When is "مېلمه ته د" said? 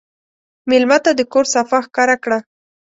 0.69-1.21